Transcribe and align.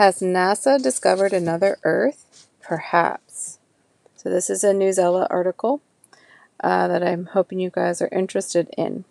Has 0.00 0.20
NASA 0.20 0.82
discovered 0.82 1.34
another 1.34 1.76
Earth? 1.82 2.48
Perhaps. 2.62 3.58
So, 4.16 4.30
this 4.30 4.48
is 4.48 4.64
a 4.64 4.72
Newsela 4.72 5.26
article 5.28 5.82
uh, 6.64 6.88
that 6.88 7.06
I'm 7.06 7.26
hoping 7.26 7.60
you 7.60 7.68
guys 7.68 8.00
are 8.00 8.08
interested 8.10 8.70
in. 8.78 9.04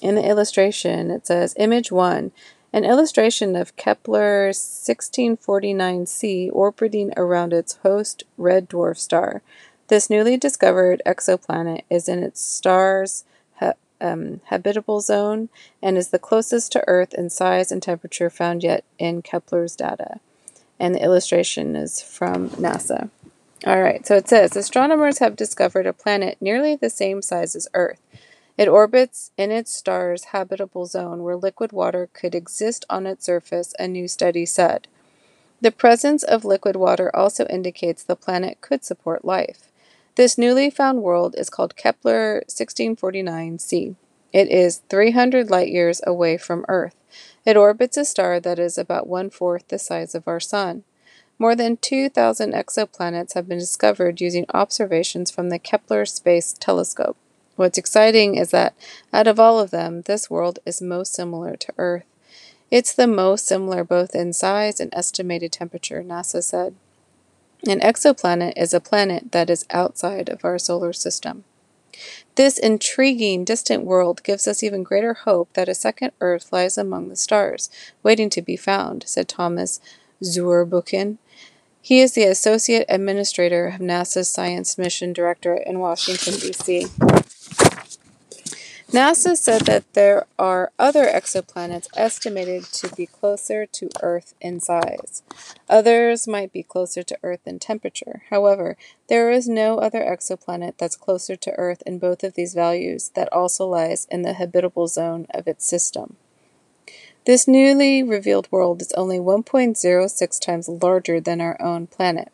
In 0.00 0.14
the 0.14 0.24
illustration, 0.24 1.10
it 1.10 1.26
says 1.26 1.56
Image 1.58 1.90
1 1.90 2.30
an 2.72 2.84
illustration 2.84 3.56
of 3.56 3.74
Kepler 3.74 4.50
1649c 4.50 6.48
orbiting 6.52 7.12
around 7.16 7.52
its 7.52 7.78
host 7.82 8.22
red 8.38 8.70
dwarf 8.70 8.98
star. 8.98 9.42
This 9.88 10.08
newly 10.08 10.36
discovered 10.36 11.02
exoplanet 11.04 11.82
is 11.90 12.08
in 12.08 12.22
its 12.22 12.40
star's 12.40 13.24
um, 14.00 14.40
habitable 14.46 15.00
zone 15.00 15.48
and 15.82 15.96
is 15.96 16.08
the 16.08 16.18
closest 16.18 16.72
to 16.72 16.84
Earth 16.86 17.14
in 17.14 17.30
size 17.30 17.72
and 17.72 17.82
temperature 17.82 18.30
found 18.30 18.62
yet 18.62 18.84
in 18.98 19.22
Kepler's 19.22 19.76
data. 19.76 20.20
And 20.78 20.94
the 20.94 21.02
illustration 21.02 21.76
is 21.76 22.00
from 22.00 22.50
NASA. 22.50 23.10
All 23.66 23.82
right, 23.82 24.06
so 24.06 24.16
it 24.16 24.28
says 24.28 24.56
astronomers 24.56 25.18
have 25.18 25.36
discovered 25.36 25.86
a 25.86 25.92
planet 25.92 26.38
nearly 26.40 26.76
the 26.76 26.88
same 26.88 27.20
size 27.20 27.54
as 27.54 27.68
Earth. 27.74 28.00
It 28.56 28.68
orbits 28.68 29.32
in 29.36 29.50
its 29.50 29.74
star's 29.74 30.24
habitable 30.24 30.86
zone 30.86 31.22
where 31.22 31.36
liquid 31.36 31.72
water 31.72 32.08
could 32.12 32.34
exist 32.34 32.84
on 32.90 33.06
its 33.06 33.24
surface, 33.26 33.74
a 33.78 33.88
new 33.88 34.08
study 34.08 34.46
said. 34.46 34.88
The 35.60 35.70
presence 35.70 36.22
of 36.22 36.44
liquid 36.44 36.76
water 36.76 37.14
also 37.14 37.46
indicates 37.46 38.02
the 38.02 38.16
planet 38.16 38.60
could 38.60 38.84
support 38.84 39.24
life. 39.24 39.69
This 40.16 40.36
newly 40.36 40.70
found 40.70 41.02
world 41.02 41.34
is 41.38 41.50
called 41.50 41.76
Kepler 41.76 42.42
1649c. 42.48 43.94
It 44.32 44.48
is 44.48 44.82
300 44.88 45.50
light 45.50 45.68
years 45.68 46.00
away 46.06 46.36
from 46.36 46.64
Earth. 46.68 46.96
It 47.44 47.56
orbits 47.56 47.96
a 47.96 48.04
star 48.04 48.40
that 48.40 48.58
is 48.58 48.76
about 48.76 49.06
one 49.06 49.30
fourth 49.30 49.68
the 49.68 49.78
size 49.78 50.14
of 50.14 50.26
our 50.26 50.40
Sun. 50.40 50.84
More 51.38 51.56
than 51.56 51.78
2,000 51.78 52.52
exoplanets 52.52 53.34
have 53.34 53.48
been 53.48 53.58
discovered 53.58 54.20
using 54.20 54.46
observations 54.52 55.30
from 55.30 55.48
the 55.48 55.58
Kepler 55.58 56.04
Space 56.04 56.54
Telescope. 56.58 57.16
What's 57.56 57.78
exciting 57.78 58.36
is 58.36 58.50
that 58.50 58.74
out 59.12 59.26
of 59.26 59.40
all 59.40 59.58
of 59.58 59.70
them, 59.70 60.02
this 60.02 60.28
world 60.28 60.58
is 60.66 60.82
most 60.82 61.14
similar 61.14 61.56
to 61.56 61.72
Earth. 61.78 62.04
It's 62.70 62.94
the 62.94 63.06
most 63.06 63.46
similar 63.46 63.84
both 63.84 64.14
in 64.14 64.32
size 64.32 64.80
and 64.80 64.92
estimated 64.94 65.52
temperature, 65.52 66.02
NASA 66.02 66.42
said. 66.42 66.74
An 67.68 67.80
exoplanet 67.80 68.54
is 68.56 68.72
a 68.72 68.80
planet 68.80 69.32
that 69.32 69.50
is 69.50 69.66
outside 69.70 70.28
of 70.28 70.44
our 70.44 70.58
solar 70.58 70.92
system. 70.92 71.44
This 72.36 72.58
intriguing, 72.58 73.44
distant 73.44 73.84
world 73.84 74.22
gives 74.22 74.48
us 74.48 74.62
even 74.62 74.82
greater 74.82 75.12
hope 75.12 75.52
that 75.52 75.68
a 75.68 75.74
second 75.74 76.12
Earth 76.20 76.52
lies 76.52 76.78
among 76.78 77.08
the 77.08 77.16
stars, 77.16 77.68
waiting 78.02 78.30
to 78.30 78.40
be 78.40 78.56
found, 78.56 79.04
said 79.06 79.28
Thomas 79.28 79.80
Zurbuchen. 80.22 81.18
He 81.82 82.00
is 82.00 82.12
the 82.12 82.24
Associate 82.24 82.86
Administrator 82.88 83.66
of 83.66 83.80
NASA's 83.80 84.28
Science 84.28 84.78
Mission 84.78 85.12
Directorate 85.12 85.66
in 85.66 85.80
Washington, 85.80 86.34
D.C. 86.34 86.86
NASA 88.92 89.36
said 89.36 89.62
that 89.66 89.84
there 89.92 90.26
are 90.36 90.72
other 90.76 91.06
exoplanets 91.06 91.86
estimated 91.96 92.64
to 92.72 92.92
be 92.96 93.06
closer 93.06 93.64
to 93.64 93.88
Earth 94.02 94.34
in 94.40 94.58
size. 94.58 95.22
Others 95.68 96.26
might 96.26 96.52
be 96.52 96.64
closer 96.64 97.04
to 97.04 97.16
Earth 97.22 97.46
in 97.46 97.60
temperature. 97.60 98.22
However, 98.30 98.76
there 99.08 99.30
is 99.30 99.48
no 99.48 99.78
other 99.78 100.00
exoplanet 100.00 100.76
that's 100.76 100.96
closer 100.96 101.36
to 101.36 101.52
Earth 101.52 101.84
in 101.86 102.00
both 102.00 102.24
of 102.24 102.34
these 102.34 102.52
values 102.52 103.12
that 103.14 103.32
also 103.32 103.64
lies 103.64 104.08
in 104.10 104.22
the 104.22 104.32
habitable 104.32 104.88
zone 104.88 105.28
of 105.30 105.46
its 105.46 105.64
system. 105.64 106.16
This 107.26 107.46
newly 107.46 108.02
revealed 108.02 108.50
world 108.50 108.82
is 108.82 108.90
only 108.92 109.20
1.06 109.20 110.40
times 110.40 110.68
larger 110.68 111.20
than 111.20 111.40
our 111.40 111.60
own 111.62 111.86
planet. 111.86 112.32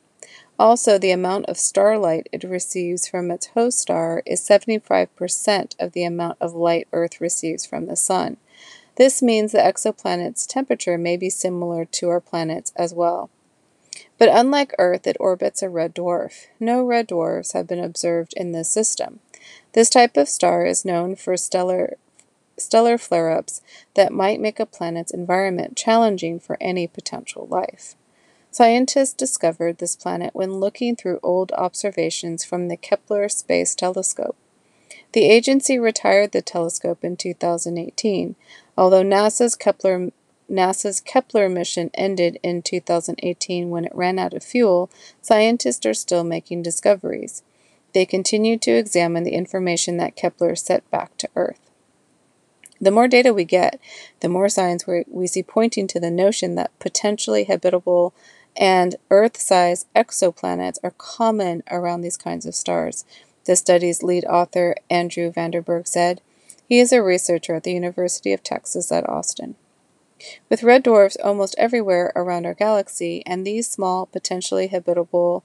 Also, 0.58 0.96
the 0.96 1.10
amount 1.10 1.46
of 1.46 1.58
starlight 1.58 2.28
it 2.32 2.42
receives 2.42 3.06
from 3.06 3.30
its 3.30 3.48
host 3.48 3.78
star 3.78 4.22
is 4.24 4.40
75% 4.40 5.74
of 5.78 5.92
the 5.92 6.04
amount 6.04 6.38
of 6.40 6.54
light 6.54 6.88
Earth 6.92 7.20
receives 7.20 7.66
from 7.66 7.86
the 7.86 7.96
Sun. 7.96 8.38
This 8.96 9.20
means 9.20 9.52
the 9.52 9.58
exoplanet's 9.58 10.46
temperature 10.46 10.96
may 10.96 11.18
be 11.18 11.28
similar 11.28 11.84
to 11.84 12.08
our 12.08 12.20
planet's 12.20 12.72
as 12.76 12.94
well. 12.94 13.28
But 14.18 14.30
unlike 14.30 14.74
Earth, 14.78 15.06
it 15.06 15.18
orbits 15.20 15.62
a 15.62 15.68
red 15.68 15.94
dwarf. 15.94 16.46
No 16.58 16.82
red 16.82 17.06
dwarfs 17.06 17.52
have 17.52 17.66
been 17.66 17.84
observed 17.84 18.32
in 18.34 18.52
this 18.52 18.70
system. 18.70 19.20
This 19.74 19.90
type 19.90 20.16
of 20.16 20.28
star 20.28 20.64
is 20.64 20.84
known 20.86 21.16
for 21.16 21.36
stellar 21.36 21.98
stellar 22.58 22.96
flare-ups 22.96 23.60
that 23.92 24.10
might 24.10 24.40
make 24.40 24.58
a 24.58 24.64
planet's 24.64 25.12
environment 25.12 25.76
challenging 25.76 26.40
for 26.40 26.56
any 26.58 26.86
potential 26.86 27.46
life. 27.50 27.94
Scientists 28.50 29.12
discovered 29.12 29.78
this 29.78 29.96
planet 29.96 30.34
when 30.34 30.54
looking 30.54 30.96
through 30.96 31.20
old 31.22 31.52
observations 31.52 32.44
from 32.44 32.68
the 32.68 32.76
Kepler 32.76 33.28
Space 33.28 33.74
Telescope. 33.74 34.36
The 35.12 35.24
agency 35.30 35.78
retired 35.78 36.32
the 36.32 36.42
telescope 36.42 37.04
in 37.04 37.16
2018, 37.16 38.36
although 38.76 39.02
NASA's 39.02 39.56
Kepler 39.56 40.10
NASA's 40.50 41.00
Kepler 41.00 41.48
mission 41.48 41.90
ended 41.94 42.38
in 42.42 42.62
2018 42.62 43.68
when 43.68 43.84
it 43.84 43.94
ran 43.94 44.18
out 44.18 44.32
of 44.32 44.44
fuel, 44.44 44.90
scientists 45.20 45.84
are 45.84 45.94
still 45.94 46.22
making 46.22 46.62
discoveries. 46.62 47.42
They 47.92 48.06
continue 48.06 48.56
to 48.58 48.72
examine 48.72 49.24
the 49.24 49.32
information 49.32 49.96
that 49.96 50.16
Kepler 50.16 50.54
sent 50.54 50.88
back 50.90 51.16
to 51.18 51.28
Earth. 51.34 51.70
The 52.80 52.90
more 52.90 53.08
data 53.08 53.32
we 53.32 53.44
get, 53.44 53.80
the 54.20 54.28
more 54.28 54.48
signs 54.48 54.84
we 54.86 55.26
see 55.26 55.42
pointing 55.42 55.86
to 55.88 56.00
the 56.00 56.10
notion 56.10 56.54
that 56.56 56.78
potentially 56.78 57.44
habitable 57.44 58.14
and 58.56 58.96
Earth 59.10 59.40
sized 59.40 59.86
exoplanets 59.94 60.78
are 60.82 60.94
common 60.96 61.62
around 61.70 62.00
these 62.00 62.16
kinds 62.16 62.46
of 62.46 62.54
stars. 62.54 63.04
The 63.44 63.56
study's 63.56 64.02
lead 64.02 64.24
author, 64.24 64.74
Andrew 64.90 65.30
Vanderburg, 65.30 65.86
said 65.86 66.20
he 66.68 66.80
is 66.80 66.92
a 66.92 67.02
researcher 67.02 67.54
at 67.54 67.62
the 67.62 67.72
University 67.72 68.32
of 68.32 68.42
Texas 68.42 68.90
at 68.90 69.08
Austin. 69.08 69.54
With 70.48 70.62
red 70.62 70.82
dwarfs 70.82 71.16
almost 71.22 71.54
everywhere 71.58 72.12
around 72.16 72.46
our 72.46 72.54
galaxy, 72.54 73.22
and 73.26 73.46
these 73.46 73.68
small, 73.68 74.06
potentially 74.06 74.68
habitable 74.68 75.44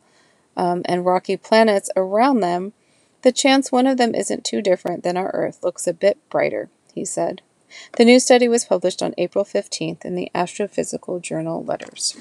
um, 0.56 0.82
and 0.86 1.06
rocky 1.06 1.38
planets 1.38 1.90
around 1.96 2.40
them, 2.40 2.74
the 3.22 3.32
chance 3.32 3.72
one 3.72 3.86
of 3.86 3.98
them 3.98 4.16
isn't 4.16 4.46
too 4.46 4.62
different 4.62 5.04
than 5.04 5.18
our 5.18 5.30
Earth 5.34 5.60
looks 5.64 5.86
a 5.86 5.94
bit 5.94 6.18
brighter, 6.30 6.70
he 6.94 7.06
said. 7.06 7.42
The 7.98 8.06
new 8.06 8.20
study 8.20 8.48
was 8.48 8.66
published 8.66 9.04
on 9.04 9.14
April 9.18 9.46
15th 9.46 10.04
in 10.04 10.16
the 10.16 10.32
Astrophysical 10.34 11.22
Journal 11.22 11.64
Letters. 11.64 12.18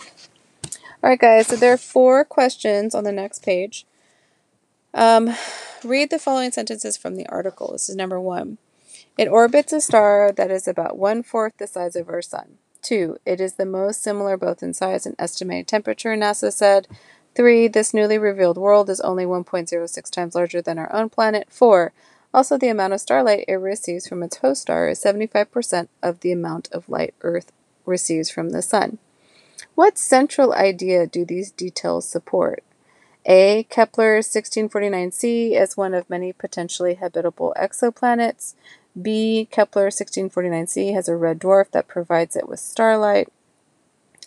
All 1.02 1.08
right, 1.08 1.18
guys, 1.18 1.46
so 1.46 1.56
there 1.56 1.72
are 1.72 1.78
four 1.78 2.26
questions 2.26 2.94
on 2.94 3.04
the 3.04 3.12
next 3.12 3.42
page. 3.42 3.86
Um, 4.92 5.34
read 5.82 6.10
the 6.10 6.18
following 6.18 6.52
sentences 6.52 6.98
from 6.98 7.16
the 7.16 7.26
article. 7.28 7.72
This 7.72 7.88
is 7.88 7.96
number 7.96 8.20
one. 8.20 8.58
It 9.16 9.26
orbits 9.26 9.72
a 9.72 9.80
star 9.80 10.30
that 10.36 10.50
is 10.50 10.68
about 10.68 10.98
one 10.98 11.22
fourth 11.22 11.54
the 11.56 11.66
size 11.66 11.96
of 11.96 12.10
our 12.10 12.20
sun. 12.20 12.58
Two, 12.82 13.16
it 13.24 13.40
is 13.40 13.54
the 13.54 13.64
most 13.64 14.02
similar 14.02 14.36
both 14.36 14.62
in 14.62 14.74
size 14.74 15.06
and 15.06 15.16
estimated 15.18 15.68
temperature, 15.68 16.14
NASA 16.14 16.52
said. 16.52 16.86
Three, 17.34 17.66
this 17.66 17.94
newly 17.94 18.18
revealed 18.18 18.58
world 18.58 18.90
is 18.90 19.00
only 19.00 19.24
1.06 19.24 20.10
times 20.10 20.34
larger 20.34 20.60
than 20.60 20.78
our 20.78 20.92
own 20.92 21.08
planet. 21.08 21.46
Four, 21.48 21.94
also 22.34 22.58
the 22.58 22.68
amount 22.68 22.92
of 22.92 23.00
starlight 23.00 23.46
it 23.48 23.54
receives 23.54 24.06
from 24.06 24.22
its 24.22 24.36
host 24.38 24.60
star 24.62 24.90
is 24.90 25.02
75% 25.02 25.88
of 26.02 26.20
the 26.20 26.32
amount 26.32 26.68
of 26.72 26.90
light 26.90 27.14
Earth 27.22 27.52
receives 27.86 28.28
from 28.28 28.50
the 28.50 28.60
sun. 28.60 28.98
What 29.74 29.98
central 29.98 30.52
idea 30.52 31.06
do 31.06 31.24
these 31.24 31.50
details 31.50 32.06
support? 32.06 32.62
A. 33.26 33.64
Kepler 33.64 34.20
1649c 34.20 35.60
is 35.60 35.76
one 35.76 35.94
of 35.94 36.08
many 36.08 36.32
potentially 36.32 36.94
habitable 36.94 37.54
exoplanets. 37.58 38.54
B. 39.00 39.46
Kepler 39.50 39.88
1649c 39.88 40.94
has 40.94 41.08
a 41.08 41.16
red 41.16 41.38
dwarf 41.38 41.70
that 41.70 41.86
provides 41.86 42.34
it 42.34 42.48
with 42.48 42.60
starlight. 42.60 43.28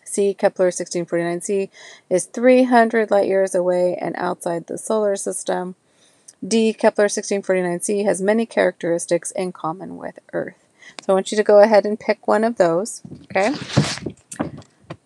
C. 0.05 0.33
Kepler 0.33 0.69
1649c 0.69 1.69
is 2.09 2.25
300 2.25 3.09
light 3.09 3.27
years 3.27 3.55
away 3.55 3.95
and 3.99 4.15
outside 4.17 4.67
the 4.67 4.77
solar 4.77 5.15
system. 5.15 5.75
D. 6.45 6.71
Kepler 6.73 7.07
1649c 7.07 8.05
has 8.05 8.21
many 8.21 8.45
characteristics 8.45 9.31
in 9.31 9.51
common 9.51 9.97
with 9.97 10.19
Earth. 10.33 10.55
So 11.01 11.13
I 11.13 11.15
want 11.15 11.31
you 11.31 11.37
to 11.37 11.43
go 11.43 11.59
ahead 11.59 11.85
and 11.85 11.99
pick 11.99 12.27
one 12.27 12.43
of 12.43 12.57
those, 12.57 13.01
okay? 13.23 13.55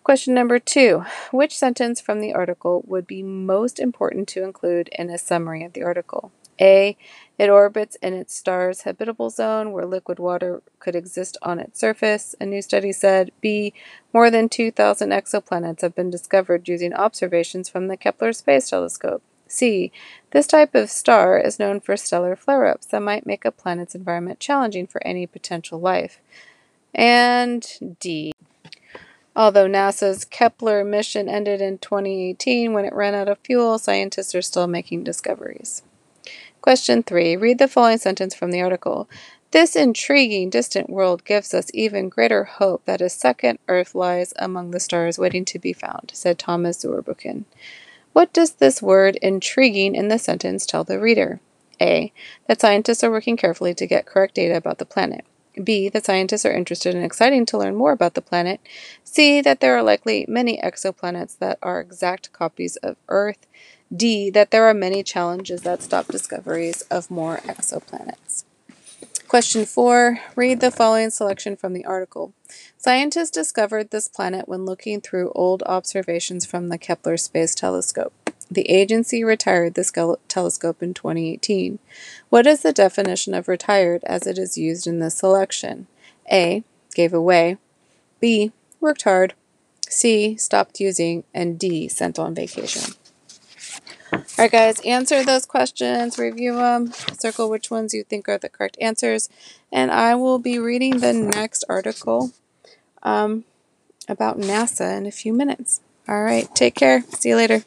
Question 0.08 0.32
number 0.32 0.58
two 0.58 1.04
Which 1.32 1.54
sentence 1.54 2.00
from 2.00 2.20
the 2.20 2.32
article 2.32 2.82
would 2.86 3.06
be 3.06 3.22
most 3.22 3.78
important 3.78 4.26
to 4.28 4.42
include 4.42 4.88
in 4.98 5.10
a 5.10 5.18
summary 5.18 5.62
of 5.64 5.74
the 5.74 5.82
article? 5.82 6.32
A. 6.58 6.96
It 7.36 7.50
orbits 7.50 7.94
in 7.96 8.14
its 8.14 8.34
star's 8.34 8.80
habitable 8.84 9.28
zone 9.28 9.70
where 9.70 9.84
liquid 9.84 10.18
water 10.18 10.62
could 10.78 10.96
exist 10.96 11.36
on 11.42 11.58
its 11.58 11.78
surface, 11.78 12.34
a 12.40 12.46
new 12.46 12.62
study 12.62 12.90
said. 12.90 13.32
B. 13.42 13.74
More 14.14 14.30
than 14.30 14.48
2,000 14.48 15.10
exoplanets 15.10 15.82
have 15.82 15.94
been 15.94 16.08
discovered 16.08 16.66
using 16.66 16.94
observations 16.94 17.68
from 17.68 17.88
the 17.88 17.98
Kepler 17.98 18.32
Space 18.32 18.70
Telescope. 18.70 19.22
C. 19.46 19.92
This 20.30 20.46
type 20.46 20.74
of 20.74 20.88
star 20.88 21.38
is 21.38 21.58
known 21.58 21.80
for 21.80 21.98
stellar 21.98 22.34
flare 22.34 22.64
ups 22.64 22.86
that 22.86 23.02
might 23.02 23.26
make 23.26 23.44
a 23.44 23.52
planet's 23.52 23.94
environment 23.94 24.40
challenging 24.40 24.86
for 24.86 25.06
any 25.06 25.26
potential 25.26 25.78
life. 25.78 26.18
And 26.94 27.96
D. 28.00 28.32
Although 29.38 29.68
NASA's 29.68 30.24
Kepler 30.24 30.82
mission 30.82 31.28
ended 31.28 31.60
in 31.60 31.78
2018 31.78 32.72
when 32.72 32.84
it 32.84 32.92
ran 32.92 33.14
out 33.14 33.28
of 33.28 33.38
fuel, 33.38 33.78
scientists 33.78 34.34
are 34.34 34.42
still 34.42 34.66
making 34.66 35.04
discoveries. 35.04 35.84
Question 36.60 37.04
3. 37.04 37.36
Read 37.36 37.58
the 37.58 37.68
following 37.68 37.98
sentence 37.98 38.34
from 38.34 38.50
the 38.50 38.60
article. 38.60 39.08
This 39.52 39.76
intriguing 39.76 40.50
distant 40.50 40.90
world 40.90 41.24
gives 41.24 41.54
us 41.54 41.70
even 41.72 42.08
greater 42.08 42.42
hope 42.42 42.84
that 42.86 43.00
a 43.00 43.08
second 43.08 43.60
Earth 43.68 43.94
lies 43.94 44.34
among 44.40 44.72
the 44.72 44.80
stars 44.80 45.20
waiting 45.20 45.44
to 45.44 45.60
be 45.60 45.72
found, 45.72 46.10
said 46.14 46.36
Thomas 46.36 46.78
Zurbuchen. 46.82 47.44
What 48.12 48.32
does 48.32 48.54
this 48.54 48.82
word 48.82 49.14
intriguing 49.22 49.94
in 49.94 50.08
the 50.08 50.18
sentence 50.18 50.66
tell 50.66 50.82
the 50.82 50.98
reader? 50.98 51.38
A. 51.80 52.12
That 52.48 52.60
scientists 52.60 53.04
are 53.04 53.10
working 53.12 53.36
carefully 53.36 53.72
to 53.74 53.86
get 53.86 54.04
correct 54.04 54.34
data 54.34 54.56
about 54.56 54.78
the 54.78 54.84
planet. 54.84 55.24
B. 55.64 55.88
That 55.88 56.04
scientists 56.04 56.44
are 56.44 56.52
interested 56.52 56.94
and 56.94 57.04
exciting 57.04 57.46
to 57.46 57.58
learn 57.58 57.74
more 57.76 57.92
about 57.92 58.14
the 58.14 58.22
planet. 58.22 58.60
C. 59.04 59.40
That 59.40 59.60
there 59.60 59.76
are 59.76 59.82
likely 59.82 60.24
many 60.28 60.60
exoplanets 60.60 61.38
that 61.38 61.58
are 61.62 61.80
exact 61.80 62.32
copies 62.32 62.76
of 62.76 62.96
Earth. 63.08 63.46
D. 63.94 64.30
That 64.30 64.50
there 64.50 64.66
are 64.66 64.74
many 64.74 65.02
challenges 65.02 65.62
that 65.62 65.82
stop 65.82 66.08
discoveries 66.08 66.82
of 66.82 67.10
more 67.10 67.38
exoplanets. 67.38 68.44
Question 69.28 69.66
4. 69.66 70.20
Read 70.36 70.60
the 70.60 70.70
following 70.70 71.10
selection 71.10 71.54
from 71.54 71.74
the 71.74 71.84
article. 71.84 72.32
Scientists 72.78 73.30
discovered 73.30 73.90
this 73.90 74.08
planet 74.08 74.48
when 74.48 74.64
looking 74.64 75.02
through 75.02 75.32
old 75.34 75.62
observations 75.64 76.46
from 76.46 76.68
the 76.68 76.78
Kepler 76.78 77.18
Space 77.18 77.54
Telescope. 77.54 78.14
The 78.50 78.68
agency 78.70 79.22
retired 79.22 79.74
this 79.74 79.92
telescope 80.28 80.82
in 80.82 80.94
2018. 80.94 81.78
What 82.30 82.46
is 82.46 82.62
the 82.62 82.72
definition 82.72 83.34
of 83.34 83.48
retired 83.48 84.02
as 84.04 84.26
it 84.26 84.38
is 84.38 84.56
used 84.56 84.86
in 84.86 85.00
this 85.00 85.16
selection? 85.16 85.86
A. 86.30 86.64
Gave 86.94 87.12
away. 87.12 87.58
B. 88.20 88.52
Worked 88.80 89.02
hard. 89.02 89.34
C. 89.88 90.36
Stopped 90.36 90.80
using. 90.80 91.24
And 91.34 91.58
D. 91.58 91.88
Sent 91.88 92.18
on 92.18 92.34
vacation. 92.34 92.94
All 94.12 94.22
right, 94.38 94.50
guys, 94.50 94.80
answer 94.86 95.22
those 95.22 95.44
questions, 95.44 96.18
review 96.18 96.54
them, 96.56 96.92
circle 97.18 97.50
which 97.50 97.70
ones 97.70 97.92
you 97.92 98.04
think 98.04 98.28
are 98.28 98.38
the 98.38 98.48
correct 98.48 98.78
answers, 98.80 99.28
and 99.70 99.90
I 99.90 100.14
will 100.14 100.38
be 100.38 100.58
reading 100.58 101.00
the 101.00 101.12
next 101.12 101.64
article 101.68 102.30
um, 103.02 103.44
about 104.08 104.38
NASA 104.38 104.96
in 104.96 105.06
a 105.06 105.10
few 105.10 105.34
minutes. 105.34 105.82
All 106.08 106.22
right, 106.22 106.48
take 106.54 106.74
care. 106.74 107.02
See 107.02 107.28
you 107.30 107.36
later. 107.36 107.64